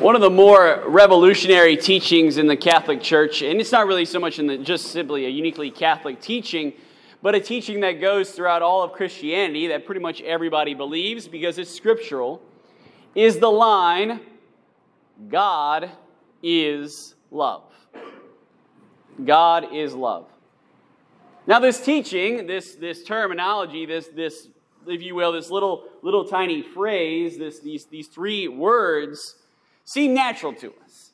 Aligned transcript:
One 0.00 0.14
of 0.14 0.22
the 0.22 0.30
more 0.30 0.82
revolutionary 0.86 1.76
teachings 1.76 2.38
in 2.38 2.46
the 2.46 2.56
Catholic 2.56 3.02
Church, 3.02 3.42
and 3.42 3.60
it's 3.60 3.70
not 3.70 3.86
really 3.86 4.06
so 4.06 4.18
much 4.18 4.38
in 4.38 4.46
the, 4.46 4.56
just 4.56 4.86
simply 4.86 5.26
a 5.26 5.28
uniquely 5.28 5.70
Catholic 5.70 6.22
teaching, 6.22 6.72
but 7.20 7.34
a 7.34 7.40
teaching 7.40 7.80
that 7.80 8.00
goes 8.00 8.30
throughout 8.30 8.62
all 8.62 8.82
of 8.82 8.92
Christianity 8.92 9.66
that 9.66 9.84
pretty 9.84 10.00
much 10.00 10.22
everybody 10.22 10.72
believes 10.72 11.28
because 11.28 11.58
it's 11.58 11.70
scriptural, 11.70 12.40
is 13.14 13.40
the 13.40 13.50
line 13.50 14.20
God 15.28 15.90
is 16.42 17.14
love. 17.30 17.64
God 19.22 19.66
is 19.70 19.92
love. 19.92 20.28
Now, 21.46 21.60
this 21.60 21.78
teaching, 21.78 22.46
this, 22.46 22.74
this 22.74 23.04
terminology, 23.04 23.84
this, 23.84 24.08
this, 24.08 24.48
if 24.86 25.02
you 25.02 25.14
will, 25.14 25.32
this 25.32 25.50
little, 25.50 25.84
little 26.00 26.24
tiny 26.24 26.62
phrase, 26.62 27.36
this, 27.36 27.60
these, 27.60 27.84
these 27.84 28.08
three 28.08 28.48
words 28.48 29.36
seem 29.92 30.14
natural 30.14 30.52
to 30.54 30.72
us. 30.84 31.10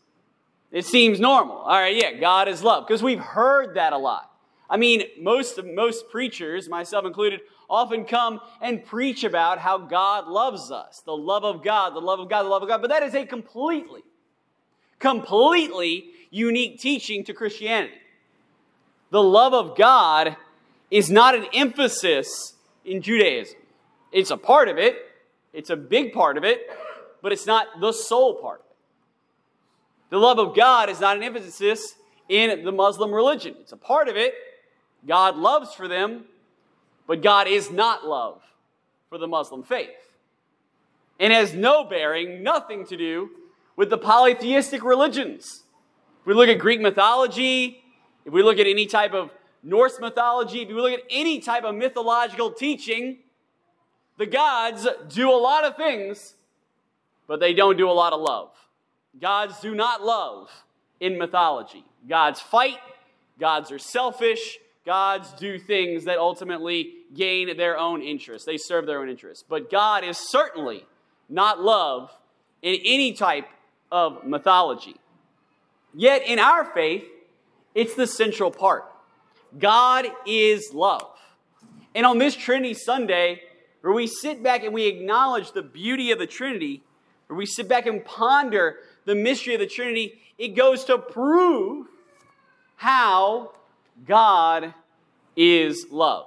It 0.70 0.84
seems 0.84 1.18
normal. 1.18 1.56
All 1.56 1.80
right, 1.80 1.96
yeah, 1.96 2.12
God 2.12 2.46
is 2.46 2.62
love, 2.62 2.86
because 2.86 3.02
we've 3.02 3.20
heard 3.20 3.76
that 3.76 3.94
a 3.94 3.98
lot. 3.98 4.30
I 4.68 4.76
mean, 4.76 5.04
most, 5.18 5.58
most 5.64 6.10
preachers, 6.10 6.68
myself 6.68 7.06
included, 7.06 7.40
often 7.70 8.04
come 8.04 8.40
and 8.60 8.84
preach 8.84 9.24
about 9.24 9.58
how 9.58 9.78
God 9.78 10.28
loves 10.28 10.70
us. 10.70 11.00
The 11.06 11.16
love 11.16 11.44
of 11.44 11.64
God, 11.64 11.94
the 11.94 12.00
love 12.00 12.20
of 12.20 12.28
God, 12.28 12.42
the 12.42 12.48
love 12.48 12.62
of 12.62 12.68
God. 12.68 12.82
But 12.82 12.90
that 12.90 13.02
is 13.02 13.14
a 13.14 13.24
completely, 13.24 14.02
completely 14.98 16.10
unique 16.30 16.78
teaching 16.78 17.24
to 17.24 17.32
Christianity. 17.32 17.94
The 19.10 19.22
love 19.22 19.54
of 19.54 19.76
God 19.76 20.36
is 20.90 21.10
not 21.10 21.34
an 21.34 21.46
emphasis 21.54 22.54
in 22.84 23.00
Judaism. 23.00 23.56
It's 24.12 24.30
a 24.30 24.36
part 24.36 24.68
of 24.68 24.76
it, 24.76 24.96
it's 25.54 25.70
a 25.70 25.76
big 25.76 26.12
part 26.12 26.36
of 26.36 26.44
it, 26.44 26.68
but 27.22 27.32
it's 27.32 27.46
not 27.46 27.80
the 27.80 27.92
sole 27.92 28.34
part. 28.34 28.62
The 30.10 30.18
love 30.18 30.38
of 30.38 30.54
God 30.54 30.88
is 30.88 31.00
not 31.00 31.16
an 31.16 31.22
emphasis 31.22 31.94
in 32.28 32.64
the 32.64 32.72
Muslim 32.72 33.12
religion. 33.12 33.56
It's 33.60 33.72
a 33.72 33.76
part 33.76 34.08
of 34.08 34.16
it. 34.16 34.34
God 35.06 35.36
loves 35.36 35.74
for 35.74 35.88
them, 35.88 36.24
but 37.06 37.22
God 37.22 37.48
is 37.48 37.70
not 37.70 38.06
love 38.06 38.42
for 39.08 39.18
the 39.18 39.26
Muslim 39.26 39.62
faith. 39.62 39.90
And 41.18 41.32
has 41.32 41.54
no 41.54 41.84
bearing, 41.84 42.42
nothing 42.42 42.86
to 42.86 42.96
do 42.96 43.30
with 43.76 43.90
the 43.90 43.98
polytheistic 43.98 44.84
religions. 44.84 45.62
If 46.20 46.26
we 46.26 46.34
look 46.34 46.48
at 46.48 46.58
Greek 46.58 46.80
mythology, 46.80 47.82
if 48.24 48.32
we 48.32 48.42
look 48.42 48.58
at 48.58 48.66
any 48.66 48.86
type 48.86 49.12
of 49.12 49.30
Norse 49.62 49.98
mythology, 50.00 50.62
if 50.62 50.68
we 50.68 50.74
look 50.74 50.92
at 50.92 51.02
any 51.10 51.40
type 51.40 51.64
of 51.64 51.74
mythological 51.74 52.52
teaching, 52.52 53.18
the 54.18 54.26
gods 54.26 54.86
do 55.08 55.30
a 55.30 55.36
lot 55.36 55.64
of 55.64 55.76
things, 55.76 56.34
but 57.26 57.40
they 57.40 57.52
don't 57.52 57.76
do 57.76 57.88
a 57.88 57.92
lot 57.92 58.12
of 58.12 58.20
love. 58.20 58.50
Gods 59.20 59.60
do 59.60 59.74
not 59.74 60.04
love 60.04 60.50
in 61.00 61.18
mythology. 61.18 61.84
Gods 62.08 62.40
fight, 62.40 62.78
gods 63.38 63.72
are 63.72 63.78
selfish, 63.78 64.58
gods 64.84 65.32
do 65.32 65.58
things 65.58 66.04
that 66.04 66.18
ultimately 66.18 66.94
gain 67.14 67.56
their 67.56 67.78
own 67.78 68.02
interests. 68.02 68.46
They 68.46 68.56
serve 68.56 68.86
their 68.86 69.00
own 69.00 69.08
interests. 69.08 69.44
But 69.48 69.70
God 69.70 70.04
is 70.04 70.18
certainly 70.18 70.84
not 71.28 71.60
love 71.60 72.10
in 72.62 72.78
any 72.84 73.12
type 73.12 73.46
of 73.90 74.24
mythology. 74.24 74.96
Yet 75.94 76.22
in 76.26 76.38
our 76.38 76.64
faith, 76.64 77.04
it's 77.74 77.94
the 77.94 78.06
central 78.06 78.50
part. 78.50 78.84
God 79.58 80.06
is 80.26 80.72
love. 80.72 81.16
And 81.94 82.04
on 82.04 82.18
this 82.18 82.36
Trinity 82.36 82.74
Sunday, 82.74 83.42
where 83.80 83.94
we 83.94 84.06
sit 84.06 84.42
back 84.42 84.64
and 84.64 84.74
we 84.74 84.86
acknowledge 84.86 85.52
the 85.52 85.62
beauty 85.62 86.10
of 86.10 86.18
the 86.18 86.26
Trinity, 86.26 86.82
where 87.26 87.36
we 87.36 87.46
sit 87.46 87.68
back 87.68 87.86
and 87.86 88.04
ponder 88.04 88.76
the 89.06 89.14
mystery 89.14 89.54
of 89.54 89.60
the 89.60 89.66
Trinity, 89.66 90.20
it 90.36 90.48
goes 90.48 90.84
to 90.84 90.98
prove 90.98 91.86
how 92.76 93.52
God 94.06 94.74
is 95.34 95.86
love. 95.90 96.26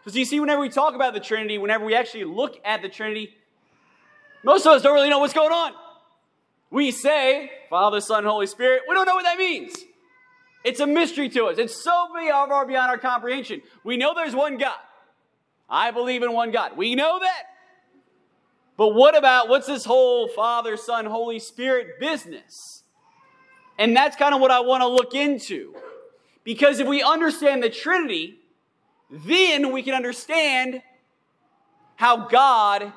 Because 0.00 0.16
you 0.16 0.24
see, 0.24 0.40
whenever 0.40 0.60
we 0.60 0.68
talk 0.68 0.94
about 0.94 1.14
the 1.14 1.20
Trinity, 1.20 1.58
whenever 1.58 1.84
we 1.84 1.94
actually 1.94 2.24
look 2.24 2.58
at 2.64 2.82
the 2.82 2.88
Trinity, 2.88 3.36
most 4.42 4.66
of 4.66 4.72
us 4.72 4.82
don't 4.82 4.94
really 4.94 5.10
know 5.10 5.20
what's 5.20 5.32
going 5.32 5.52
on. 5.52 5.72
We 6.70 6.90
say 6.90 7.50
Father, 7.70 8.00
Son, 8.00 8.24
Holy 8.24 8.46
Spirit. 8.46 8.82
We 8.88 8.94
don't 8.94 9.06
know 9.06 9.14
what 9.14 9.24
that 9.24 9.38
means. 9.38 9.76
It's 10.64 10.80
a 10.80 10.86
mystery 10.86 11.28
to 11.30 11.46
us. 11.46 11.58
It's 11.58 11.82
so 11.82 12.08
far 12.12 12.66
beyond 12.66 12.90
our 12.90 12.98
comprehension. 12.98 13.62
We 13.84 13.96
know 13.96 14.14
there's 14.14 14.34
one 14.34 14.58
God. 14.58 14.76
I 15.68 15.90
believe 15.90 16.22
in 16.22 16.32
one 16.32 16.50
God. 16.50 16.76
We 16.76 16.94
know 16.94 17.18
that. 17.20 17.44
But 18.82 18.96
what 18.96 19.16
about 19.16 19.48
what's 19.48 19.68
this 19.68 19.84
whole 19.84 20.26
Father, 20.26 20.76
Son, 20.76 21.06
Holy 21.06 21.38
Spirit 21.38 22.00
business? 22.00 22.82
And 23.78 23.96
that's 23.96 24.16
kind 24.16 24.34
of 24.34 24.40
what 24.40 24.50
I 24.50 24.58
want 24.58 24.80
to 24.80 24.88
look 24.88 25.14
into. 25.14 25.76
Because 26.42 26.80
if 26.80 26.88
we 26.88 27.00
understand 27.00 27.62
the 27.62 27.70
Trinity, 27.70 28.40
then 29.08 29.70
we 29.70 29.84
can 29.84 29.94
understand 29.94 30.82
how 31.94 32.26
God 32.26 32.92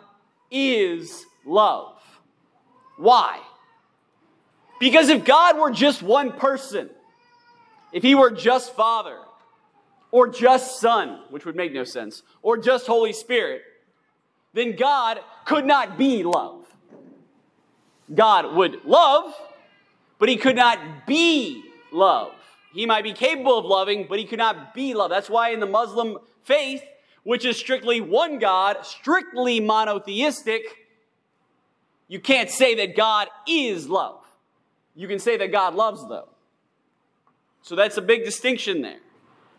is 0.50 1.23
love. 1.46 2.02
Why? 2.97 3.40
Because 4.79 5.09
if 5.09 5.23
God 5.23 5.56
were 5.59 5.69
just 5.69 6.02
one 6.02 6.31
person, 6.31 6.90
if 7.94 8.02
he 8.02 8.16
were 8.16 8.31
just 8.31 8.73
Father, 8.75 9.19
or 10.09 10.29
just 10.29 10.79
Son, 10.79 11.19
which 11.29 11.46
would 11.46 11.56
make 11.56 11.73
no 11.73 11.84
sense, 11.84 12.23
or 12.41 12.57
just 12.57 12.88
Holy 12.88 13.13
Spirit, 13.13 13.62
then 14.56 14.76
God 14.76 15.20
could 15.46 15.66
not 15.66 15.98
be 15.98 16.24
love. 16.24 16.66
God 18.14 18.56
would 18.56 18.86
love, 18.86 19.36
but 20.18 20.30
he 20.30 20.38
could 20.38 20.56
not 20.56 21.06
be 21.06 21.62
love. 21.92 22.32
He 22.74 22.86
might 22.86 23.04
be 23.04 23.14
capable 23.14 23.60
of 23.60 23.66
loving, 23.66 24.08
but 24.08 24.18
he 24.18 24.26
could 24.26 24.40
not 24.40 24.74
be 24.74 24.94
love. 24.94 25.10
That's 25.10 25.30
why 25.30 25.50
in 25.50 25.60
the 25.60 25.66
Muslim 25.66 26.18
faith, 26.44 26.82
which 27.24 27.44
is 27.44 27.58
strictly 27.58 28.00
one 28.00 28.40
God, 28.40 28.86
strictly 28.86 29.60
monotheistic, 29.60 30.64
you 32.08 32.20
can't 32.20 32.50
say 32.50 32.76
that 32.76 32.96
God 32.96 33.28
is 33.48 33.90
love. 33.90 34.24
You 34.96 35.08
can 35.08 35.20
say 35.20 35.36
that 35.36 35.52
God 35.52 35.76
loves, 35.76 36.08
though. 36.08 36.30
So 37.62 37.76
that's 37.76 37.98
a 37.98 38.02
big 38.02 38.24
distinction 38.24 38.82
there. 38.82 39.00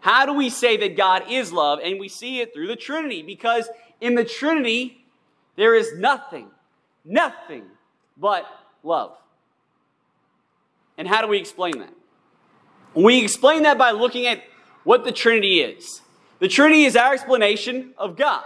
How 0.01 0.27
do 0.27 0.33
we 0.33 0.51
say 0.51 0.77
that 0.77 0.97
God 0.97 1.25
is 1.29 1.53
love? 1.53 1.81
And 1.83 1.99
we 1.99 2.09
see 2.09 2.41
it 2.41 2.55
through 2.55 2.69
the 2.69 2.77
Trinity 2.77 3.23
because 3.23 3.69
in 4.01 4.15
the 4.15 4.25
Trinity, 4.25 5.05
there 5.57 5.75
is 5.75 5.95
nothing, 5.97 6.49
nothing 7.05 7.65
but 8.17 8.47
love. 8.83 9.17
And 10.99 11.09
how 11.09 11.23
do 11.23 11.29
we 11.29 11.39
explain 11.39 11.79
that? 11.79 11.93
We 12.95 13.23
explain 13.23 13.65
that 13.65 13.77
by 13.77 13.91
looking 13.91 14.27
at 14.27 14.43
what 14.85 15.05
the 15.05 15.12
Trinity 15.12 15.61
is. 15.61 16.01
The 16.39 16.49
Trinity 16.49 16.85
is 16.85 16.97
our 16.97 17.15
explanation 17.15 17.95
of 17.99 18.17
God. 18.17 18.45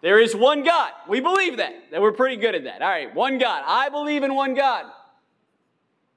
There 0.00 0.20
is 0.20 0.34
one 0.36 0.62
God. 0.62 0.92
We 1.08 1.20
believe 1.20 1.56
that. 1.56 1.90
That 1.90 2.00
we're 2.00 2.12
pretty 2.12 2.36
good 2.36 2.54
at 2.54 2.64
that. 2.64 2.82
All 2.82 2.88
right, 2.88 3.12
one 3.14 3.38
God. 3.38 3.64
I 3.66 3.88
believe 3.88 4.22
in 4.22 4.34
one 4.34 4.54
God. 4.54 4.86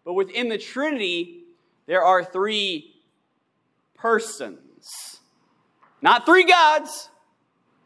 But 0.06 0.14
within 0.14 0.50
the 0.50 0.58
Trinity, 0.58 1.44
there 1.88 2.04
are 2.04 2.24
three 2.24 2.94
persons. 4.02 5.20
Not 6.02 6.26
three 6.26 6.44
gods, 6.44 7.10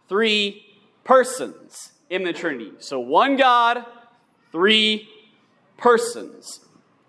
three 0.08 0.66
persons 1.04 1.92
in 2.10 2.24
the 2.24 2.32
Trinity. 2.32 2.72
So 2.80 3.00
one 3.00 3.36
God, 3.36 3.86
three 4.52 5.10
persons. 5.78 6.62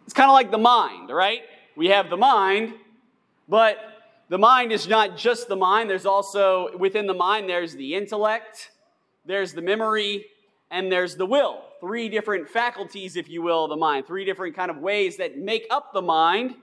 It's 0.04 0.12
kind 0.12 0.28
of 0.28 0.34
like 0.34 0.50
the 0.50 0.58
mind, 0.58 1.10
right? 1.10 1.42
We 1.76 1.86
have 1.88 2.10
the 2.10 2.16
mind, 2.16 2.74
but 3.48 3.78
the 4.28 4.38
mind 4.38 4.72
is 4.72 4.88
not 4.88 5.16
just 5.16 5.46
the 5.46 5.56
mind. 5.56 5.88
There's 5.88 6.06
also, 6.06 6.76
within 6.76 7.06
the 7.06 7.14
mind, 7.14 7.48
there's 7.48 7.74
the 7.74 7.94
intellect, 7.94 8.72
there's 9.24 9.52
the 9.52 9.62
memory, 9.62 10.26
and 10.70 10.90
there's 10.90 11.14
the 11.14 11.26
will. 11.26 11.62
Three 11.80 12.08
different 12.08 12.48
faculties, 12.48 13.14
if 13.14 13.28
you 13.28 13.42
will, 13.42 13.64
of 13.64 13.70
the 13.70 13.76
mind. 13.76 14.06
Three 14.06 14.24
different 14.24 14.56
kind 14.56 14.70
of 14.70 14.78
ways 14.78 15.16
that 15.18 15.38
make 15.38 15.66
up 15.70 15.92
the 15.92 16.02
mind 16.02 16.56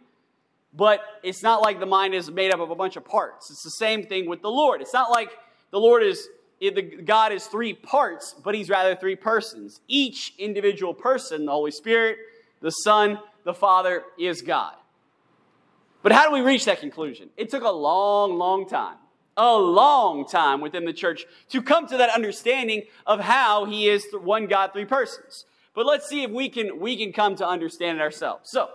but 0.75 1.01
it's 1.21 1.43
not 1.43 1.61
like 1.61 1.79
the 1.79 1.85
mind 1.85 2.13
is 2.13 2.31
made 2.31 2.51
up 2.51 2.59
of 2.59 2.71
a 2.71 2.75
bunch 2.75 2.95
of 2.95 3.05
parts. 3.05 3.51
It's 3.51 3.63
the 3.63 3.71
same 3.71 4.03
thing 4.05 4.27
with 4.27 4.41
the 4.41 4.49
Lord. 4.49 4.81
It's 4.81 4.93
not 4.93 5.11
like 5.11 5.29
the 5.71 5.79
Lord 5.79 6.03
is, 6.03 6.27
the 6.59 6.81
God 6.81 7.31
is 7.31 7.45
three 7.45 7.73
parts, 7.73 8.35
but 8.43 8.55
he's 8.55 8.69
rather 8.69 8.95
three 8.95 9.15
persons. 9.15 9.81
Each 9.87 10.33
individual 10.37 10.93
person, 10.93 11.45
the 11.45 11.51
Holy 11.51 11.71
Spirit, 11.71 12.17
the 12.61 12.71
Son, 12.71 13.19
the 13.43 13.53
Father, 13.53 14.03
is 14.17 14.41
God. 14.41 14.75
But 16.01 16.11
how 16.11 16.27
do 16.27 16.33
we 16.33 16.41
reach 16.41 16.65
that 16.65 16.79
conclusion? 16.79 17.29
It 17.37 17.49
took 17.49 17.63
a 17.63 17.71
long, 17.71 18.37
long 18.37 18.67
time, 18.67 18.97
a 19.37 19.55
long 19.55 20.27
time 20.27 20.59
within 20.59 20.85
the 20.85 20.93
church 20.93 21.25
to 21.49 21.61
come 21.61 21.87
to 21.87 21.97
that 21.97 22.09
understanding 22.09 22.83
of 23.05 23.19
how 23.19 23.65
he 23.65 23.87
is 23.87 24.05
one 24.11 24.47
God, 24.47 24.73
three 24.73 24.85
persons. 24.85 25.45
But 25.73 25.85
let's 25.85 26.07
see 26.07 26.23
if 26.23 26.31
we 26.31 26.49
can, 26.49 26.79
we 26.79 26.97
can 26.97 27.13
come 27.13 27.35
to 27.37 27.47
understand 27.47 27.99
it 27.99 28.01
ourselves. 28.01 28.49
So, 28.51 28.69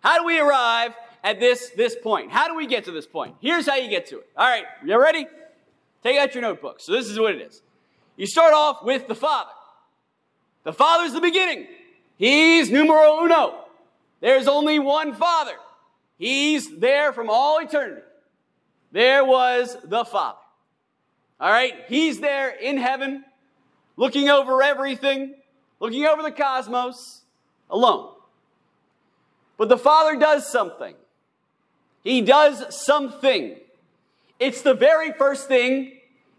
how 0.00 0.18
do 0.18 0.24
we 0.24 0.38
arrive 0.38 0.94
at 1.22 1.40
this, 1.40 1.70
this 1.70 1.96
point? 2.02 2.30
How 2.30 2.48
do 2.48 2.56
we 2.56 2.66
get 2.66 2.84
to 2.84 2.90
this 2.90 3.06
point? 3.06 3.36
Here's 3.40 3.66
how 3.66 3.76
you 3.76 3.88
get 3.88 4.06
to 4.06 4.18
it. 4.18 4.28
All 4.36 4.48
right, 4.48 4.64
you 4.84 4.98
ready? 5.00 5.26
Take 6.02 6.18
out 6.18 6.34
your 6.34 6.42
notebook. 6.42 6.80
So 6.80 6.92
this 6.92 7.06
is 7.06 7.18
what 7.18 7.34
it 7.34 7.42
is. 7.42 7.62
You 8.16 8.26
start 8.26 8.54
off 8.54 8.82
with 8.84 9.08
the 9.08 9.14
Father. 9.14 9.50
The 10.64 10.72
Father's 10.72 11.12
the 11.12 11.20
beginning. 11.20 11.66
He's 12.16 12.70
numero 12.70 13.24
uno. 13.24 13.64
There's 14.20 14.46
only 14.46 14.78
one 14.78 15.14
Father. 15.14 15.54
He's 16.18 16.78
there 16.78 17.12
from 17.12 17.30
all 17.30 17.58
eternity. 17.58 18.02
There 18.92 19.24
was 19.24 19.76
the 19.84 20.04
Father. 20.04 20.38
All 21.38 21.50
right? 21.50 21.74
He's 21.88 22.20
there 22.20 22.50
in 22.50 22.76
heaven, 22.76 23.24
looking 23.96 24.28
over 24.28 24.62
everything, 24.62 25.34
looking 25.78 26.04
over 26.04 26.22
the 26.22 26.30
cosmos, 26.30 27.22
alone. 27.70 28.12
But 29.60 29.68
the 29.68 29.76
Father 29.76 30.16
does 30.16 30.50
something. 30.50 30.94
He 32.02 32.22
does 32.22 32.74
something. 32.74 33.56
It's 34.38 34.62
the 34.62 34.72
very 34.72 35.12
first 35.12 35.48
thing 35.48 35.98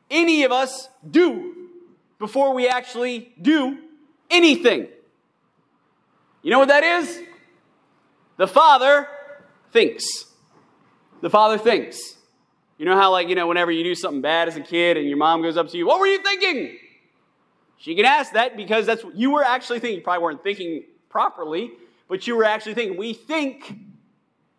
any 0.10 0.42
of 0.42 0.52
us 0.52 0.90
do 1.08 1.68
before 2.18 2.56
we 2.56 2.68
actually 2.68 3.32
do 3.40 3.78
anything. 4.32 4.88
You 6.42 6.50
know 6.50 6.58
what 6.58 6.70
that 6.70 6.84
is? 6.84 7.20
The 8.38 8.48
Father 8.48 9.08
thinks. 9.72 10.26
The 11.22 11.30
Father 11.30 11.60
thinks. 11.60 12.16
You 12.80 12.88
know 12.88 12.96
how, 12.96 13.12
like, 13.12 13.30
you 13.30 13.36
know, 13.36 13.46
whenever 13.46 13.72
you 13.72 13.84
do 13.84 13.94
something 13.94 14.22
bad 14.22 14.48
as 14.48 14.56
a 14.56 14.62
kid 14.62 14.98
and 14.98 15.08
your 15.08 15.20
mom 15.20 15.44
goes 15.44 15.58
up 15.58 15.70
to 15.70 15.78
you, 15.78 15.86
What 15.86 16.00
were 16.00 16.08
you 16.08 16.24
thinking? 16.24 16.76
She 17.78 17.94
can 17.94 18.06
ask 18.06 18.34
that 18.34 18.58
because 18.58 18.88
that's 18.88 19.04
what 19.04 19.16
you 19.16 19.30
were 19.30 19.44
actually 19.44 19.78
thinking. 19.78 20.00
You 20.00 20.04
probably 20.04 20.24
weren't 20.24 20.44
thinking 20.44 20.86
properly, 21.08 21.70
but 22.12 22.28
you 22.28 22.36
were 22.36 22.44
actually 22.44 22.74
thinking. 22.74 22.98
We 22.98 23.14
think 23.14 23.74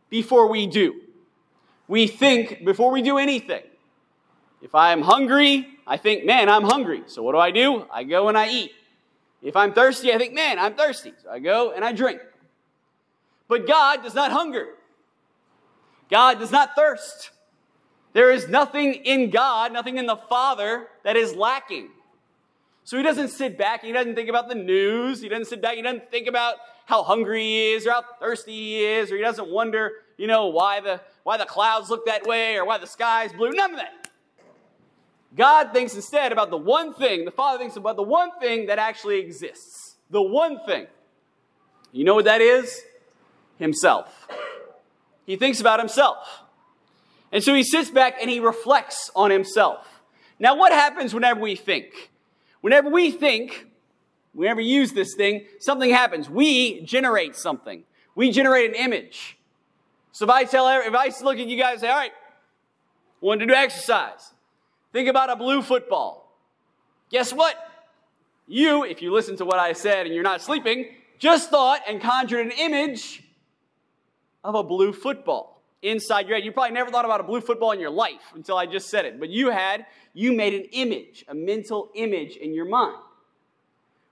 before 0.08 0.48
we 0.48 0.66
do. 0.66 1.02
We 1.86 2.06
think 2.06 2.64
before 2.64 2.90
we 2.90 3.02
do 3.02 3.18
anything. 3.18 3.62
If 4.62 4.74
I'm 4.74 5.02
hungry, 5.02 5.68
I 5.86 5.98
think, 5.98 6.24
man, 6.24 6.48
I'm 6.48 6.62
hungry. 6.62 7.02
So 7.08 7.22
what 7.22 7.32
do 7.32 7.38
I 7.38 7.50
do? 7.50 7.84
I 7.92 8.04
go 8.04 8.30
and 8.30 8.38
I 8.38 8.48
eat. 8.48 8.72
If 9.42 9.54
I'm 9.54 9.74
thirsty, 9.74 10.14
I 10.14 10.16
think, 10.16 10.32
man, 10.32 10.58
I'm 10.58 10.72
thirsty. 10.74 11.12
So 11.22 11.28
I 11.28 11.40
go 11.40 11.72
and 11.72 11.84
I 11.84 11.92
drink. 11.92 12.22
But 13.48 13.66
God 13.66 14.02
does 14.02 14.14
not 14.14 14.32
hunger. 14.32 14.68
God 16.10 16.38
does 16.38 16.52
not 16.52 16.70
thirst. 16.74 17.32
There 18.14 18.30
is 18.30 18.48
nothing 18.48 18.94
in 18.94 19.28
God, 19.28 19.74
nothing 19.74 19.98
in 19.98 20.06
the 20.06 20.16
Father 20.16 20.86
that 21.04 21.18
is 21.18 21.34
lacking. 21.34 21.90
So 22.84 22.96
he 22.96 23.02
doesn't 23.02 23.28
sit 23.28 23.56
back, 23.56 23.82
he 23.82 23.92
doesn't 23.92 24.14
think 24.14 24.28
about 24.28 24.48
the 24.48 24.54
news, 24.56 25.20
he 25.20 25.28
doesn't 25.28 25.46
sit 25.46 25.62
back, 25.62 25.76
he 25.76 25.82
doesn't 25.82 26.10
think 26.10 26.26
about 26.26 26.56
how 26.86 27.02
hungry 27.02 27.42
he 27.42 27.72
is 27.72 27.86
or 27.86 27.92
how 27.92 28.04
thirsty 28.20 28.52
he 28.52 28.84
is, 28.84 29.12
or 29.12 29.16
he 29.16 29.22
doesn't 29.22 29.48
wonder, 29.48 29.92
you 30.16 30.26
know, 30.26 30.48
why 30.48 30.80
the 30.80 31.00
why 31.22 31.36
the 31.36 31.46
clouds 31.46 31.90
look 31.90 32.06
that 32.06 32.26
way 32.26 32.56
or 32.56 32.64
why 32.64 32.78
the 32.78 32.86
sky's 32.86 33.32
blue. 33.32 33.50
None 33.50 33.72
of 33.72 33.78
that. 33.78 34.10
God 35.34 35.72
thinks 35.72 35.94
instead 35.94 36.32
about 36.32 36.50
the 36.50 36.58
one 36.58 36.92
thing, 36.92 37.24
the 37.24 37.30
Father 37.30 37.58
thinks 37.58 37.76
about 37.76 37.96
the 37.96 38.02
one 38.02 38.30
thing 38.40 38.66
that 38.66 38.78
actually 38.78 39.20
exists. 39.20 39.96
The 40.10 40.20
one 40.20 40.58
thing. 40.66 40.86
You 41.90 42.04
know 42.04 42.14
what 42.14 42.26
that 42.26 42.40
is? 42.40 42.82
Himself. 43.58 44.28
He 45.24 45.36
thinks 45.36 45.60
about 45.60 45.78
himself. 45.78 46.42
And 47.30 47.42
so 47.42 47.54
he 47.54 47.62
sits 47.62 47.90
back 47.90 48.16
and 48.20 48.28
he 48.28 48.40
reflects 48.40 49.10
on 49.14 49.30
himself. 49.30 50.02
Now, 50.38 50.56
what 50.56 50.72
happens 50.72 51.14
whenever 51.14 51.40
we 51.40 51.56
think? 51.56 52.10
Whenever 52.62 52.88
we 52.88 53.10
think, 53.10 53.66
whenever 54.32 54.58
we 54.58 54.64
use 54.64 54.92
this 54.92 55.14
thing, 55.14 55.44
something 55.58 55.90
happens. 55.90 56.30
We 56.30 56.80
generate 56.80 57.36
something. 57.36 57.84
We 58.14 58.30
generate 58.30 58.70
an 58.70 58.76
image. 58.76 59.36
So 60.12 60.24
if 60.24 60.30
I 60.30 60.44
tell, 60.44 60.68
if 60.68 60.94
I 60.94 61.10
look 61.22 61.38
at 61.38 61.46
you 61.46 61.58
guys 61.58 61.74
and 61.74 61.80
say, 61.82 61.88
all 61.88 61.96
right, 61.96 62.12
want 63.20 63.40
to 63.40 63.46
do 63.46 63.52
exercise. 63.52 64.32
Think 64.92 65.08
about 65.08 65.30
a 65.30 65.36
blue 65.36 65.62
football. 65.62 66.32
Guess 67.10 67.32
what? 67.32 67.56
You, 68.46 68.84
if 68.84 69.02
you 69.02 69.12
listen 69.12 69.36
to 69.36 69.44
what 69.44 69.58
I 69.58 69.72
said 69.72 70.06
and 70.06 70.14
you're 70.14 70.24
not 70.24 70.42
sleeping, 70.42 70.86
just 71.18 71.50
thought 71.50 71.80
and 71.88 72.00
conjured 72.00 72.46
an 72.46 72.52
image 72.52 73.22
of 74.44 74.54
a 74.54 74.62
blue 74.62 74.92
football 74.92 75.61
inside 75.82 76.26
your 76.26 76.36
head. 76.36 76.44
You 76.44 76.52
probably 76.52 76.72
never 76.72 76.90
thought 76.90 77.04
about 77.04 77.20
a 77.20 77.24
blue 77.24 77.40
football 77.40 77.72
in 77.72 77.80
your 77.80 77.90
life 77.90 78.32
until 78.34 78.56
I 78.56 78.66
just 78.66 78.88
said 78.88 79.04
it. 79.04 79.20
But 79.20 79.28
you 79.28 79.50
had, 79.50 79.86
you 80.14 80.32
made 80.32 80.54
an 80.54 80.64
image, 80.72 81.24
a 81.28 81.34
mental 81.34 81.90
image 81.94 82.36
in 82.36 82.54
your 82.54 82.66
mind. 82.66 82.96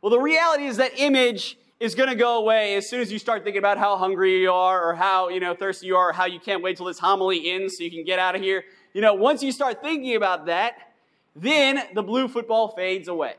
Well, 0.02 0.10
the 0.10 0.20
reality 0.20 0.64
is 0.64 0.78
that 0.78 0.92
image 0.98 1.56
is 1.78 1.94
going 1.94 2.08
to 2.08 2.14
go 2.14 2.38
away 2.38 2.74
as 2.74 2.88
soon 2.88 3.00
as 3.00 3.10
you 3.10 3.18
start 3.18 3.44
thinking 3.44 3.60
about 3.60 3.78
how 3.78 3.96
hungry 3.96 4.42
you 4.42 4.52
are 4.52 4.86
or 4.86 4.94
how, 4.94 5.28
you 5.28 5.40
know, 5.40 5.54
thirsty 5.54 5.86
you 5.86 5.96
are 5.96 6.10
or 6.10 6.12
how 6.12 6.26
you 6.26 6.40
can't 6.40 6.62
wait 6.62 6.76
till 6.76 6.86
this 6.86 6.98
homily 6.98 7.50
ends 7.50 7.78
so 7.78 7.84
you 7.84 7.90
can 7.90 8.04
get 8.04 8.18
out 8.18 8.34
of 8.34 8.42
here 8.42 8.64
you 8.92 9.00
know, 9.00 9.14
once 9.14 9.42
you 9.42 9.52
start 9.52 9.82
thinking 9.82 10.16
about 10.16 10.46
that, 10.46 10.92
then 11.36 11.82
the 11.94 12.02
blue 12.02 12.28
football 12.28 12.68
fades 12.68 13.08
away 13.08 13.34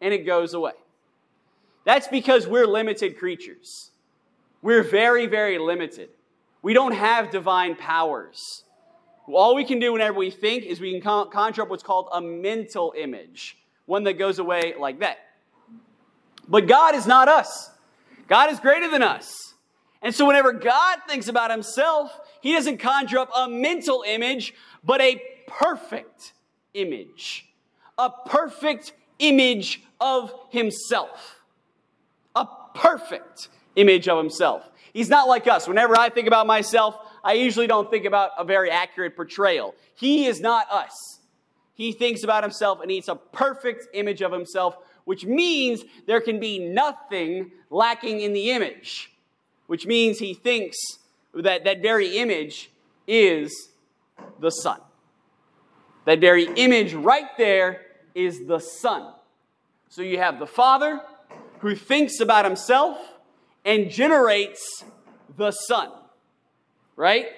and 0.00 0.14
it 0.14 0.24
goes 0.24 0.54
away. 0.54 0.72
That's 1.84 2.08
because 2.08 2.46
we're 2.46 2.66
limited 2.66 3.18
creatures. 3.18 3.90
We're 4.62 4.82
very, 4.82 5.26
very 5.26 5.58
limited. 5.58 6.10
We 6.62 6.74
don't 6.74 6.92
have 6.92 7.30
divine 7.30 7.74
powers. 7.74 8.64
All 9.26 9.54
we 9.54 9.64
can 9.64 9.78
do 9.78 9.92
whenever 9.92 10.18
we 10.18 10.30
think 10.30 10.64
is 10.64 10.80
we 10.80 10.98
can 10.98 11.30
conjure 11.30 11.62
up 11.62 11.70
what's 11.70 11.82
called 11.82 12.08
a 12.12 12.20
mental 12.20 12.92
image, 12.96 13.56
one 13.86 14.04
that 14.04 14.14
goes 14.14 14.38
away 14.38 14.74
like 14.78 15.00
that. 15.00 15.18
But 16.48 16.66
God 16.66 16.94
is 16.94 17.06
not 17.06 17.28
us. 17.28 17.70
God 18.26 18.50
is 18.50 18.58
greater 18.60 18.90
than 18.90 19.02
us. 19.02 19.54
And 20.02 20.14
so 20.14 20.26
whenever 20.26 20.52
God 20.52 20.98
thinks 21.08 21.28
about 21.28 21.50
himself, 21.50 22.18
he 22.40 22.54
doesn't 22.54 22.78
conjure 22.78 23.18
up 23.18 23.30
a 23.36 23.48
mental 23.48 24.04
image, 24.06 24.54
but 24.82 25.00
a 25.00 25.20
perfect 25.46 26.32
image. 26.74 27.46
A 27.98 28.10
perfect 28.10 28.92
image 29.18 29.82
of 30.00 30.32
himself. 30.50 31.44
A 32.34 32.46
perfect 32.74 33.48
image 33.76 34.08
of 34.08 34.18
himself. 34.18 34.70
He's 34.92 35.08
not 35.08 35.28
like 35.28 35.46
us. 35.46 35.68
Whenever 35.68 35.96
I 35.96 36.08
think 36.08 36.26
about 36.26 36.46
myself, 36.46 36.96
I 37.22 37.34
usually 37.34 37.66
don't 37.66 37.90
think 37.90 38.04
about 38.04 38.32
a 38.38 38.44
very 38.44 38.70
accurate 38.70 39.16
portrayal. 39.16 39.74
He 39.94 40.26
is 40.26 40.40
not 40.40 40.70
us. 40.70 41.20
He 41.74 41.92
thinks 41.92 42.24
about 42.24 42.42
himself 42.42 42.80
and 42.80 42.90
he's 42.90 43.08
a 43.08 43.14
perfect 43.14 43.88
image 43.94 44.20
of 44.20 44.32
himself, 44.32 44.76
which 45.04 45.24
means 45.24 45.84
there 46.06 46.20
can 46.20 46.38
be 46.40 46.58
nothing 46.58 47.52
lacking 47.70 48.20
in 48.20 48.32
the 48.32 48.50
image, 48.50 49.12
which 49.66 49.86
means 49.86 50.18
he 50.18 50.34
thinks 50.34 50.76
that 51.34 51.64
that 51.64 51.80
very 51.80 52.18
image 52.18 52.70
is 53.06 53.70
the 54.40 54.50
Son. 54.50 54.80
That 56.04 56.20
very 56.20 56.46
image 56.54 56.92
right 56.92 57.36
there 57.38 57.82
is 58.14 58.46
the 58.46 58.58
Son. 58.58 59.12
So 59.88 60.02
you 60.02 60.18
have 60.18 60.38
the 60.38 60.46
Father 60.46 61.00
who 61.60 61.74
thinks 61.74 62.20
about 62.20 62.44
himself 62.44 62.98
and 63.64 63.90
generates 63.90 64.84
the 65.36 65.50
Son. 65.50 65.90
Right? 66.96 67.28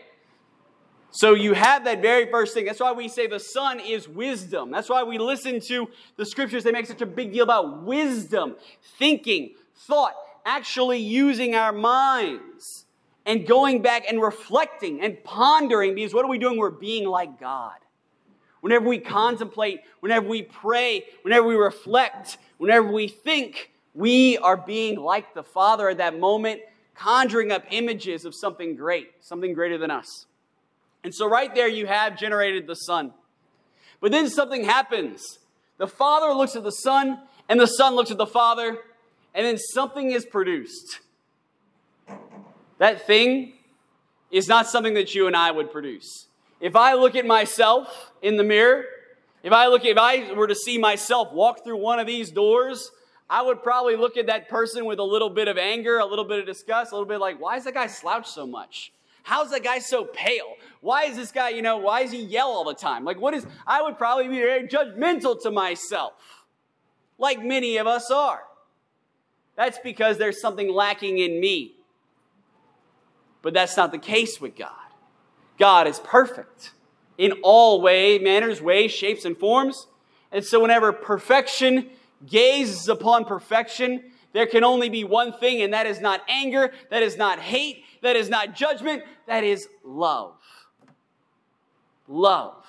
So 1.11 1.35
you 1.35 1.53
have 1.53 1.85
that 1.85 2.01
very 2.01 2.31
first 2.31 2.55
thing. 2.55 2.65
That's 2.65 2.81
why 2.81 2.93
we 2.93 3.07
say 3.07 3.27
the 3.27 3.39
Son 3.39 3.81
is 3.81 4.09
wisdom. 4.09 4.71
That's 4.71 4.89
why 4.89 5.03
we 5.03 5.19
listen 5.19 5.61
to 5.61 5.89
the 6.17 6.25
scriptures. 6.25 6.65
They 6.65 6.73
make 6.73 6.87
such 6.87 7.03
a 7.03 7.07
big 7.07 7.33
deal 7.33 7.45
about 7.45 7.83
wisdom, 7.83 8.57
thinking, 8.99 9.55
thought, 9.77 10.15
actually 10.47 11.01
using 11.01 11.55
our 11.55 11.73
minds 11.73 12.87
and 13.27 13.47
going 13.47 13.83
back 13.83 14.05
and 14.09 14.23
reflecting 14.23 15.03
and 15.03 15.23
pondering 15.23 15.95
because 15.95 16.15
what 16.15 16.25
are 16.25 16.31
we 16.31 16.39
doing? 16.39 16.57
We're 16.57 16.71
being 16.71 17.07
like 17.07 17.39
God. 17.39 17.77
Whenever 18.61 18.89
we 18.89 18.99
contemplate, 18.99 19.81
whenever 20.01 20.27
we 20.27 20.43
pray, 20.43 21.05
whenever 21.23 21.47
we 21.47 21.57
reflect, 21.57 22.39
whenever 22.59 22.91
we 22.91 23.09
think, 23.09 23.72
we 23.95 24.39
are 24.39 24.57
being 24.57 24.99
like 24.99 25.35
the 25.35 25.43
Father 25.43 25.89
at 25.89 25.99
that 25.99 26.19
moment, 26.19 26.61
conjuring 26.95 27.53
up 27.53 27.65
images 27.71 28.25
of 28.25 28.35
something 28.35 28.77
great, 28.77 29.11
something 29.21 29.53
greater 29.53 29.79
than 29.79 29.91
us. 29.91 30.27
And 31.05 31.15
so, 31.15 31.29
right 31.29 31.55
there, 31.55 31.69
you 31.69 31.87
have 31.87 32.17
generated 32.17 32.67
the 32.67 32.75
Son. 32.75 33.13
But 34.01 34.13
then 34.13 34.29
something 34.29 34.65
happens. 34.65 35.39
The 35.79 35.87
Father 35.87 36.33
looks 36.35 36.57
at 36.57 36.63
the 36.63 36.71
Son, 36.71 37.21
and 37.49 37.61
the 37.61 37.67
Son 37.67 37.95
looks 37.95 38.11
at 38.11 38.19
the 38.19 38.27
Father, 38.27 38.79
and 39.35 39.47
then 39.47 39.59
something 39.59 40.11
is 40.11 40.25
produced. 40.25 41.01
That 42.79 43.07
thing 43.07 43.55
is 44.31 44.49
not 44.49 44.67
something 44.67 44.95
that 44.95 45.15
you 45.15 45.27
and 45.27 45.37
I 45.37 45.51
would 45.51 45.71
produce. 45.71 46.27
If 46.61 46.77
I 46.77 46.95
look 46.95 47.15
at 47.17 47.27
myself 47.27 48.13
in 48.23 48.37
the 48.37 48.45
mirror, 48.45 48.85
if 49.43 49.53
I 49.53 49.67
look 49.67 49.85
if 49.85 49.99
I 49.99 50.33
were 50.33 50.47
to 50.47 50.55
see 50.55 50.79
myself 50.79 51.33
walk 51.33 51.65
through 51.65 51.79
one 51.79 51.99
of 51.99 52.07
these 52.07 52.31
doors, 52.31 52.91
I 53.29 53.43
would 53.43 53.63
probably 53.63 53.97
look 53.97 54.17
at 54.17 54.27
that 54.27 54.49
person 54.49 54.85
with 54.85 54.99
a 54.99 55.05
little 55.05 55.31
bit 55.31 55.49
of 55.49 55.57
anger, 55.57 55.99
a 55.99 56.07
little 56.07 56.25
bit 56.25 56.39
of 56.39 56.47
disgust, 56.47 56.93
a 56.93 56.95
little 56.95 57.09
bit 57.09 57.19
like, 57.19 57.41
why 57.41 57.57
is 57.57 57.65
that 57.65 57.75
guy 57.75 57.87
slouched 57.87 58.29
so 58.29 58.47
much? 58.47 58.93
How's 59.23 59.51
that 59.51 59.63
guy 59.63 59.79
so 59.79 60.05
pale? 60.05 60.55
Why 60.81 61.05
is 61.05 61.17
this 61.17 61.31
guy, 61.31 61.51
you 61.51 61.63
know, 61.63 61.79
why 61.79 62.03
does 62.03 62.13
he 62.13 62.23
yell 62.23 62.49
all 62.49 62.65
the 62.65 62.75
time? 62.75 63.05
Like, 63.05 63.21
what 63.21 63.35
is, 63.35 63.47
I 63.67 63.83
would 63.83 63.97
probably 63.97 64.29
be 64.29 64.39
very 64.39 64.67
judgmental 64.67 65.41
to 65.43 65.51
myself, 65.51 66.47
like 67.19 67.43
many 67.43 67.77
of 67.77 67.87
us 67.87 68.11
are. 68.11 68.43
That's 69.57 69.79
because 69.79 70.19
there's 70.19 70.41
something 70.41 70.73
lacking 70.73 71.19
in 71.19 71.41
me. 71.41 71.77
But 73.43 73.55
that's 73.55 73.77
not 73.77 73.93
the 73.93 73.99
case 73.99 74.41
with 74.41 74.57
God. 74.57 74.71
God 75.59 75.87
is 75.87 76.01
perfect 76.01 76.73
in 77.19 77.33
all 77.43 77.81
way, 77.81 78.19
manners, 78.19 78.61
ways, 78.61 78.91
shapes, 78.91 79.25
and 79.25 79.37
forms. 79.37 79.87
And 80.31 80.45
so 80.45 80.61
whenever 80.61 80.93
perfection 80.93 81.91
gazes 82.27 82.89
upon 82.89 83.25
perfection, 83.25 84.03
there 84.33 84.47
can 84.47 84.65
only 84.65 84.89
be 84.89 85.05
one 85.05 85.33
thing, 85.33 85.63
and 85.63 85.75
that 85.75 85.87
is 85.87 86.01
not 86.01 86.23
anger, 86.29 86.73
that 86.91 87.03
is 87.03 87.17
not 87.17 87.39
hate, 87.39 87.85
that 88.03 88.17
is 88.17 88.29
not 88.29 88.55
judgment, 88.55 89.03
that 89.27 89.45
is 89.45 89.69
love. 89.85 90.35
Love. 92.09 92.65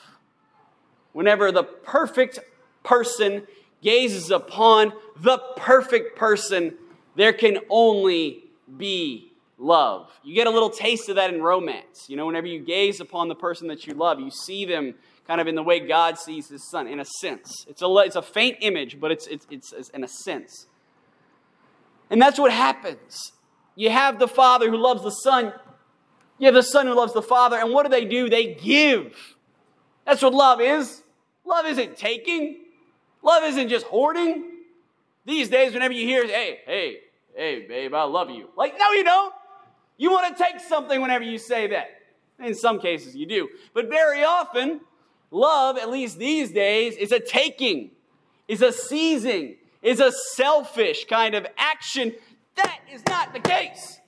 Whenever 1.14 1.52
the 1.52 1.64
perfect 1.64 2.40
person 2.84 3.48
gazes 3.82 4.32
upon 4.32 4.94
the 5.18 5.38
perfect 5.58 6.18
person, 6.18 6.76
there 7.16 7.34
can 7.34 7.60
only 7.70 8.44
be 8.78 9.33
love. 9.64 10.12
You 10.24 10.36
get 10.36 10.46
a 10.46 10.50
little 10.50 10.70
taste 10.70 11.10
of 11.10 11.16
that 11.16 11.34
in 11.34 11.42
romance. 11.42 12.06
You 12.08 12.18
know, 12.18 12.26
whenever 12.26 12.48
you 12.48 12.60
gaze 12.60 13.00
upon 13.00 13.30
the 13.30 13.36
person 13.36 13.68
that 13.70 13.88
you 13.88 13.94
love, 13.94 14.20
you 14.20 14.30
see 14.30 14.66
them 14.66 14.96
kind 15.26 15.40
of 15.40 15.48
in 15.48 15.56
the 15.56 15.64
way 15.64 15.80
God 15.80 16.18
sees 16.18 16.50
his 16.50 16.70
son, 16.70 16.86
in 16.88 17.00
a 17.00 17.06
sense. 17.06 17.66
It's 17.70 17.82
a, 17.82 17.96
it's 18.00 18.18
a 18.18 18.22
faint 18.22 18.58
image, 18.62 19.00
but 19.00 19.12
it's, 19.12 19.26
it's, 19.28 19.48
it's, 19.50 19.72
it's 19.72 19.90
in 19.90 20.04
a 20.04 20.08
sense. 20.08 20.68
And 22.10 22.22
that's 22.22 22.38
what 22.38 22.52
happens. 22.52 23.32
You 23.76 23.90
have 23.90 24.20
the 24.20 24.28
father 24.28 24.70
who 24.70 24.78
loves 24.78 25.02
the 25.02 25.12
son, 25.12 25.54
you 26.38 26.46
have 26.46 26.54
the 26.54 26.62
son 26.62 26.86
who 26.88 26.94
loves 26.94 27.14
the 27.14 27.22
father, 27.22 27.58
and 27.58 27.72
what 27.72 27.84
do 27.84 27.90
they 27.90 28.06
do? 28.06 28.30
They 28.30 28.54
give. 28.54 29.16
That's 30.06 30.22
what 30.22 30.34
love 30.34 30.60
is. 30.60 31.02
Love 31.46 31.66
isn't 31.66 31.98
taking, 31.98 32.60
love 33.22 33.44
isn't 33.44 33.70
just 33.70 33.86
hoarding. 33.86 34.50
These 35.26 35.50
days, 35.50 35.74
whenever 35.74 35.94
you 35.94 36.06
hear, 36.06 36.28
hey, 36.28 36.60
hey, 36.66 36.98
hey, 37.34 37.66
babe, 37.66 37.94
I 37.94 38.04
love 38.04 38.30
you. 38.30 38.50
Like, 38.58 38.78
no, 38.78 38.92
you 38.92 39.06
don't. 39.06 39.34
You 39.98 40.12
want 40.12 40.36
to 40.36 40.44
take 40.44 40.60
something 40.60 41.02
whenever 41.02 41.24
you 41.24 41.38
say 41.38 41.68
that. 41.68 41.88
In 42.40 42.56
some 42.56 42.80
cases, 42.80 43.16
you 43.16 43.26
do. 43.26 43.48
But 43.74 43.90
very 43.90 44.24
often, 44.24 44.82
love, 45.32 45.78
at 45.78 45.90
least 45.90 46.18
these 46.18 46.52
days, 46.52 46.96
is 46.96 47.12
a 47.12 47.20
taking, 47.20 47.92
is 48.48 48.62
a 48.62 48.72
seizing, 48.72 49.58
is 49.82 50.00
a 50.00 50.12
selfish 50.12 51.06
kind 51.06 51.36
of 51.36 51.46
action. 51.58 52.14
That 52.56 52.80
is 52.92 53.04
not 53.08 53.34
the 53.34 53.40
case. 53.40 54.00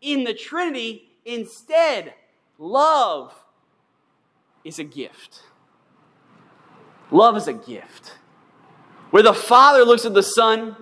In 0.00 0.24
the 0.24 0.34
Trinity, 0.34 1.08
instead, 1.24 2.14
love 2.58 3.34
is 4.64 4.78
a 4.78 4.84
gift. 4.84 5.42
Love 7.10 7.36
is 7.36 7.48
a 7.48 7.52
gift. 7.52 8.18
Where 9.10 9.22
the 9.22 9.34
Father 9.34 9.84
looks 9.84 10.04
at 10.04 10.14
the 10.14 10.22
Son, 10.22 10.76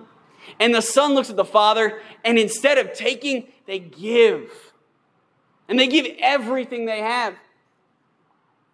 and 0.59 0.73
the 0.73 0.81
Son 0.81 1.13
looks 1.13 1.29
at 1.29 1.35
the 1.35 1.45
Father, 1.45 1.99
and 2.23 2.37
instead 2.37 2.77
of 2.77 2.93
taking, 2.93 3.47
they 3.65 3.79
give. 3.79 4.51
And 5.67 5.79
they 5.79 5.87
give 5.87 6.07
everything 6.19 6.85
they 6.85 6.99
have. 6.99 7.35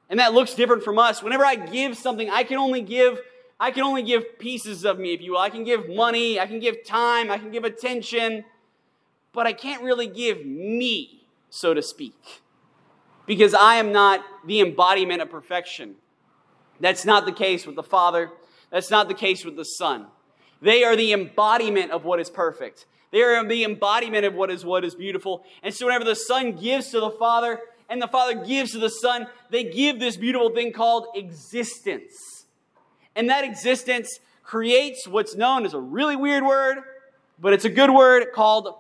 And 0.10 0.20
that 0.20 0.34
looks 0.34 0.54
different 0.54 0.84
from 0.84 1.00
us. 1.00 1.24
Whenever 1.24 1.46
I 1.46 1.56
give 1.56 1.98
something, 1.98 2.30
I 2.30 2.44
can 2.44 2.58
only 2.58 2.82
give 2.82 3.20
I 3.62 3.70
can 3.70 3.84
only 3.84 4.02
give 4.02 4.40
pieces 4.40 4.86
of 4.86 4.98
me, 4.98 5.14
if 5.14 5.22
you 5.22 5.34
will. 5.34 5.40
I 5.40 5.52
can 5.52 5.64
give 5.64 5.88
money, 5.88 6.40
I 6.40 6.48
can 6.48 6.60
give 6.60 6.84
time, 6.84 7.30
I 7.30 7.38
can 7.38 7.52
give 7.52 7.64
attention, 7.64 8.44
but 9.34 9.46
I 9.46 9.54
can't 9.54 9.84
really 9.84 10.08
give 10.08 10.44
me, 10.44 11.28
so 11.52 11.76
to 11.76 11.84
speak, 11.84 12.42
because 13.28 13.54
I 13.54 13.76
am 13.76 13.92
not 13.92 14.26
the 14.48 14.62
embodiment 14.62 15.22
of 15.22 15.30
perfection. 15.30 15.94
That's 16.80 17.06
not 17.06 17.28
the 17.28 17.32
case 17.32 17.68
with 17.68 17.76
the 17.76 17.84
Father. 17.84 18.32
That's 18.72 18.90
not 18.90 19.08
the 19.08 19.14
case 19.14 19.46
with 19.46 19.56
the 19.56 19.66
Son. 19.66 20.08
They 20.60 20.84
are 20.84 20.96
the 20.96 21.14
embodiment 21.14 21.92
of 21.92 22.04
what 22.04 22.20
is 22.20 22.32
perfect. 22.32 22.88
They 23.12 23.22
are 23.22 23.46
the 23.46 23.64
embodiment 23.64 24.26
of 24.26 24.34
what 24.34 24.50
is 24.50 24.66
what 24.66 24.86
is 24.86 24.96
beautiful. 24.96 25.44
And 25.62 25.74
so 25.74 25.86
whenever 25.86 26.06
the 26.06 26.16
Son 26.16 26.54
gives 26.54 26.90
to 26.92 27.00
the 27.00 27.12
Father 27.12 27.60
and 27.90 28.02
the 28.02 28.08
Father 28.08 28.46
gives 28.46 28.72
to 28.72 28.80
the 28.80 28.90
Son, 28.90 29.28
they 29.50 29.66
give 29.66 30.00
this 30.00 30.16
beautiful 30.16 30.50
thing 30.50 30.72
called 30.72 31.08
existence. 31.14 32.46
And 33.16 33.30
that 33.30 33.44
existence 33.44 34.20
creates 34.44 35.08
what's 35.08 35.36
known 35.36 35.66
as 35.66 35.74
a 35.74 35.80
really 35.80 36.16
weird 36.16 36.46
word, 36.46 36.78
but 37.38 37.52
it's 37.52 37.66
a 37.66 37.70
good 37.70 37.90
word 37.90 38.28
called 38.34 38.76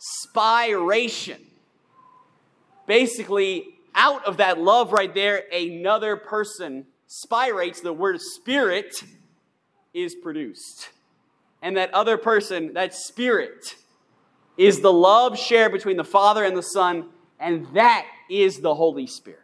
spiration. 0.00 1.40
Basically, 2.86 3.74
out 3.94 4.24
of 4.24 4.38
that 4.38 4.58
love 4.58 4.92
right 4.92 5.12
there, 5.14 5.44
another 5.52 6.16
person 6.16 6.86
spirates, 7.08 7.82
the 7.82 7.92
word 7.92 8.20
spirit 8.20 8.94
is 9.92 10.14
produced. 10.14 10.88
And 11.62 11.76
that 11.76 11.92
other 11.92 12.16
person, 12.16 12.74
that 12.74 12.94
spirit, 12.94 13.76
is 14.56 14.80
the 14.80 14.92
love 14.92 15.38
shared 15.38 15.72
between 15.72 15.96
the 15.96 16.04
Father 16.04 16.44
and 16.44 16.56
the 16.56 16.62
Son, 16.62 17.08
and 17.38 17.66
that 17.74 18.06
is 18.28 18.60
the 18.60 18.74
Holy 18.74 19.06
Spirit. 19.06 19.40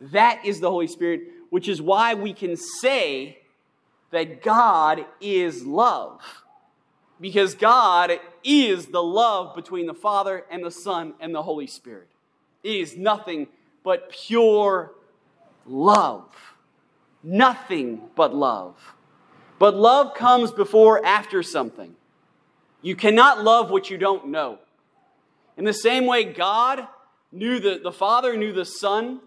That 0.00 0.44
is 0.44 0.60
the 0.60 0.70
Holy 0.70 0.86
Spirit, 0.86 1.22
which 1.50 1.68
is 1.68 1.82
why 1.82 2.14
we 2.14 2.32
can 2.32 2.56
say 2.56 3.38
that 4.10 4.42
God 4.42 5.04
is 5.20 5.64
love. 5.64 6.20
Because 7.20 7.54
God 7.54 8.18
is 8.42 8.86
the 8.86 9.02
love 9.02 9.54
between 9.54 9.86
the 9.86 9.94
Father 9.94 10.44
and 10.50 10.64
the 10.64 10.70
Son 10.70 11.12
and 11.20 11.34
the 11.34 11.42
Holy 11.42 11.66
Spirit. 11.66 12.08
It 12.62 12.76
is 12.76 12.96
nothing 12.96 13.48
but 13.84 14.10
pure 14.10 14.92
love. 15.66 16.34
Nothing 17.22 18.00
but 18.14 18.34
love. 18.34 18.94
But 19.60 19.76
love 19.76 20.14
comes 20.14 20.50
before 20.50 21.04
after 21.04 21.42
something. 21.42 21.94
You 22.80 22.96
cannot 22.96 23.44
love 23.44 23.70
what 23.70 23.90
you 23.90 23.98
don't 23.98 24.28
know. 24.28 24.58
In 25.58 25.64
the 25.64 25.74
same 25.74 26.06
way, 26.06 26.24
God 26.24 26.88
knew 27.30 27.60
the, 27.60 27.78
the 27.78 27.92
Father 27.92 28.38
knew 28.38 28.54
the 28.54 28.64
Son, 28.64 29.20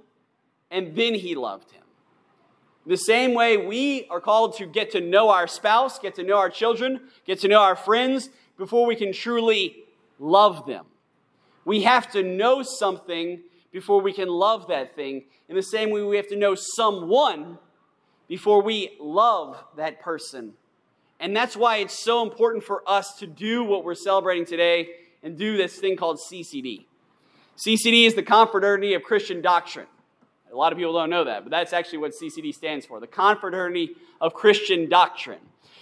and 0.71 0.95
then 0.95 1.13
he 1.13 1.35
loved 1.35 1.71
him. 1.71 1.83
The 2.87 2.97
same 2.97 3.35
way, 3.35 3.57
we 3.57 4.07
are 4.09 4.19
called 4.19 4.57
to 4.57 4.65
get 4.65 4.89
to 4.93 5.01
know 5.01 5.29
our 5.29 5.45
spouse, 5.45 5.99
get 5.99 6.15
to 6.15 6.23
know 6.23 6.39
our 6.39 6.49
children, 6.49 7.01
get 7.27 7.39
to 7.41 7.47
know 7.47 7.61
our 7.61 7.75
friends 7.75 8.31
before 8.57 8.87
we 8.87 8.95
can 8.95 9.13
truly 9.13 9.83
love 10.17 10.65
them. 10.65 10.85
We 11.63 11.83
have 11.83 12.11
to 12.13 12.23
know 12.23 12.63
something 12.63 13.41
before 13.71 14.01
we 14.01 14.11
can 14.11 14.29
love 14.29 14.67
that 14.69 14.95
thing. 14.95 15.25
In 15.47 15.55
the 15.55 15.61
same 15.61 15.91
way, 15.91 16.01
we 16.01 16.17
have 16.17 16.27
to 16.29 16.35
know 16.35 16.55
someone 16.55 17.59
before 18.27 18.61
we 18.61 18.97
love 18.99 19.63
that 19.77 20.01
person. 20.01 20.53
And 21.19 21.35
that's 21.35 21.55
why 21.55 21.77
it's 21.77 21.97
so 21.97 22.23
important 22.23 22.63
for 22.63 22.83
us 22.87 23.15
to 23.19 23.27
do 23.27 23.63
what 23.63 23.83
we're 23.83 23.95
celebrating 23.95 24.45
today 24.45 24.89
and 25.21 25.37
do 25.37 25.55
this 25.55 25.77
thing 25.77 25.95
called 25.95 26.19
CCD. 26.19 26.85
CCD 27.57 28.05
is 28.07 28.13
the 28.13 28.23
Confraternity 28.23 28.93
of 28.93 29.03
Christian 29.03 29.41
Doctrine. 29.41 29.87
A 30.51 30.55
lot 30.55 30.71
of 30.71 30.77
people 30.77 30.93
don't 30.93 31.09
know 31.09 31.23
that, 31.23 31.43
but 31.43 31.49
that's 31.49 31.73
actually 31.73 31.99
what 31.99 32.11
CCD 32.11 32.53
stands 32.53 32.85
for 32.85 32.99
the 32.99 33.07
Confraternity 33.07 33.95
of 34.21 34.33
Christian 34.33 34.89
Doctrine. 34.89 35.39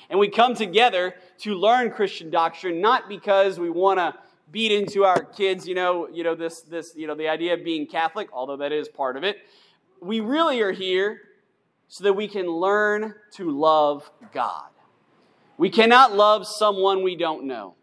And 0.09 0.19
we 0.19 0.29
come 0.29 0.53
together 0.53 1.15
to 1.39 1.55
learn 1.55 1.89
Christian 1.89 2.29
doctrine 2.29 2.81
not 2.81 3.07
because 3.07 3.59
we 3.59 3.69
want 3.69 3.97
to 3.97 4.13
beat 4.51 4.71
into 4.71 5.05
our 5.05 5.23
kids, 5.23 5.65
you 5.65 5.73
know, 5.73 6.09
you 6.09 6.23
know 6.23 6.35
this 6.35 6.61
this 6.61 6.93
you 6.95 7.07
know 7.07 7.15
the 7.15 7.29
idea 7.29 7.53
of 7.53 7.63
being 7.63 7.87
Catholic, 7.87 8.27
although 8.33 8.57
that 8.57 8.73
is 8.73 8.89
part 8.89 9.15
of 9.15 9.23
it. 9.23 9.37
We 10.01 10.19
really 10.19 10.61
are 10.61 10.73
here 10.73 11.21
so 11.91 12.05
that 12.05 12.13
we 12.13 12.25
can 12.25 12.47
learn 12.47 13.13
to 13.33 13.51
love 13.51 14.09
God. 14.33 14.69
We 15.57 15.69
cannot 15.69 16.15
love 16.15 16.47
someone 16.47 17.03
we 17.03 17.17
don't 17.17 17.43
know. 17.43 17.75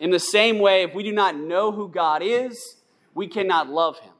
In 0.00 0.10
the 0.10 0.18
same 0.18 0.58
way, 0.58 0.84
if 0.84 0.94
we 0.94 1.02
do 1.02 1.12
not 1.12 1.36
know 1.36 1.70
who 1.70 1.86
God 1.86 2.22
is, 2.22 2.76
we 3.14 3.28
cannot 3.28 3.68
love 3.68 3.98
him. 3.98 4.14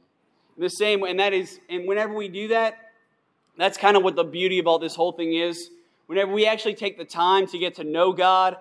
In 0.58 0.62
the 0.62 0.68
same 0.68 1.00
way, 1.00 1.10
and 1.10 1.18
that 1.18 1.32
is, 1.32 1.58
and 1.70 1.88
whenever 1.88 2.12
we 2.12 2.28
do 2.28 2.48
that, 2.48 2.92
that's 3.56 3.78
kind 3.78 3.96
of 3.96 4.02
what 4.02 4.16
the 4.16 4.22
beauty 4.22 4.58
of 4.58 4.66
all 4.66 4.78
this 4.78 4.94
whole 4.94 5.12
thing 5.12 5.32
is. 5.32 5.70
Whenever 6.08 6.30
we 6.30 6.44
actually 6.44 6.74
take 6.74 6.98
the 6.98 7.04
time 7.06 7.46
to 7.46 7.58
get 7.58 7.74
to 7.76 7.84
know 7.84 8.12
God, 8.12 8.58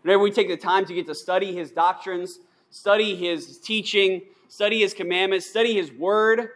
whenever 0.00 0.22
we 0.22 0.30
take 0.30 0.48
the 0.48 0.56
time 0.56 0.86
to 0.86 0.94
get 0.94 1.06
to 1.08 1.14
study 1.14 1.54
his 1.54 1.70
doctrines, 1.70 2.38
study 2.70 3.14
his 3.16 3.58
teaching, 3.58 4.22
study 4.48 4.80
his 4.80 4.94
commandments, 4.94 5.44
study 5.44 5.74
his 5.74 5.92
word, 5.92 6.48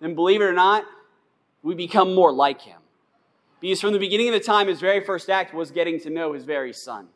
then 0.00 0.14
believe 0.14 0.42
it 0.42 0.44
or 0.44 0.52
not, 0.52 0.84
we 1.64 1.74
become 1.74 2.14
more 2.14 2.32
like 2.32 2.60
him. 2.60 2.78
Because 3.60 3.80
from 3.80 3.94
the 3.94 3.98
beginning 3.98 4.28
of 4.28 4.34
the 4.34 4.40
time, 4.40 4.68
his 4.68 4.78
very 4.78 5.02
first 5.02 5.30
act 5.30 5.54
was 5.54 5.72
getting 5.72 5.98
to 6.00 6.10
know 6.10 6.34
his 6.34 6.44
very 6.44 6.72
son. 6.72 7.08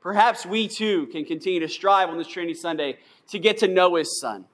Perhaps 0.00 0.44
we 0.44 0.68
too 0.68 1.06
can 1.06 1.24
continue 1.24 1.60
to 1.60 1.68
strive 1.68 2.10
on 2.10 2.18
this 2.18 2.26
Trinity 2.26 2.54
Sunday 2.54 2.98
to 3.28 3.38
get 3.38 3.58
to 3.58 3.68
know 3.68 3.94
his 3.94 4.20
son, 4.20 4.44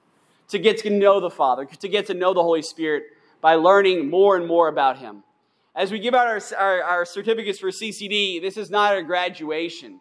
to 0.49 0.59
get 0.59 0.77
to 0.79 0.89
know 0.89 1.19
the 1.19 1.31
Father, 1.31 1.65
to 1.65 1.87
get 1.89 2.05
to 2.07 2.13
know 2.13 2.33
the 2.33 2.43
Holy 2.43 2.61
Spirit 2.61 3.03
by 3.41 3.55
learning 3.55 4.09
more 4.09 4.37
and 4.37 4.47
more 4.47 4.67
about 4.67 4.99
him. 4.99 5.23
As 5.75 5.91
we 5.91 5.99
give 5.99 6.13
out 6.13 6.27
our, 6.27 6.39
our, 6.57 6.83
our 6.83 7.05
certificates 7.05 7.59
for 7.59 7.69
CCD, 7.69 8.39
this 8.39 8.55
is 8.55 8.69
not 8.69 8.95
a 8.95 9.01
graduation. 9.01 9.99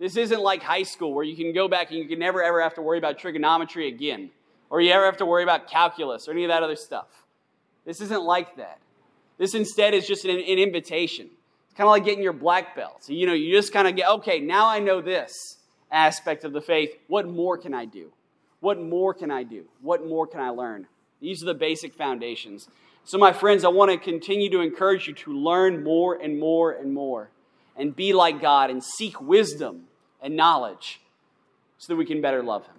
This 0.00 0.16
isn't 0.16 0.40
like 0.40 0.62
high 0.62 0.82
school 0.82 1.14
where 1.14 1.24
you 1.24 1.36
can 1.36 1.52
go 1.52 1.68
back 1.68 1.90
and 1.90 1.98
you 2.00 2.08
can 2.08 2.18
never 2.18 2.42
ever 2.42 2.60
have 2.60 2.74
to 2.74 2.82
worry 2.82 2.98
about 2.98 3.18
trigonometry 3.18 3.86
again, 3.86 4.30
or 4.68 4.80
you 4.80 4.90
ever 4.90 5.04
have 5.04 5.18
to 5.18 5.26
worry 5.26 5.44
about 5.44 5.68
calculus 5.70 6.26
or 6.26 6.32
any 6.32 6.42
of 6.42 6.48
that 6.48 6.64
other 6.64 6.74
stuff. 6.74 7.06
This 7.84 8.00
isn't 8.00 8.22
like 8.22 8.56
that. 8.56 8.78
This 9.38 9.54
instead 9.54 9.94
is 9.94 10.06
just 10.06 10.24
an, 10.24 10.30
an 10.30 10.58
invitation. 10.58 11.30
It's 11.66 11.76
kind 11.76 11.86
of 11.86 11.92
like 11.92 12.04
getting 12.04 12.22
your 12.22 12.32
black 12.32 12.76
belt. 12.76 13.04
So, 13.04 13.12
you 13.12 13.26
know, 13.26 13.32
you 13.32 13.52
just 13.52 13.72
kind 13.72 13.88
of 13.88 13.96
get, 13.96 14.08
okay, 14.08 14.40
now 14.40 14.68
I 14.68 14.78
know 14.78 15.00
this 15.00 15.58
aspect 15.90 16.44
of 16.44 16.52
the 16.52 16.60
faith. 16.60 16.90
What 17.08 17.26
more 17.26 17.56
can 17.56 17.74
I 17.74 17.84
do? 17.84 18.12
What 18.60 18.80
more 18.80 19.14
can 19.14 19.30
I 19.30 19.42
do? 19.42 19.64
What 19.80 20.06
more 20.06 20.26
can 20.26 20.40
I 20.40 20.50
learn? 20.50 20.86
These 21.20 21.42
are 21.42 21.46
the 21.46 21.54
basic 21.54 21.94
foundations. 21.94 22.68
So, 23.04 23.18
my 23.18 23.32
friends, 23.32 23.64
I 23.64 23.68
want 23.68 23.90
to 23.90 23.98
continue 23.98 24.50
to 24.50 24.60
encourage 24.60 25.08
you 25.08 25.14
to 25.14 25.32
learn 25.32 25.82
more 25.82 26.14
and 26.14 26.38
more 26.38 26.70
and 26.70 26.94
more 26.94 27.30
and 27.76 27.96
be 27.96 28.12
like 28.12 28.40
God 28.40 28.70
and 28.70 28.82
seek 28.82 29.20
wisdom 29.20 29.84
and 30.20 30.36
knowledge 30.36 31.00
so 31.78 31.92
that 31.92 31.96
we 31.96 32.04
can 32.04 32.20
better 32.20 32.42
love 32.42 32.66
Him. 32.66 32.76